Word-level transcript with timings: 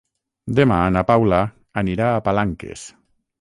Demà 0.59 0.77
na 0.95 1.03
Paula 1.09 1.41
anirà 1.83 2.09
a 2.15 2.25
Palanques. 2.29 2.89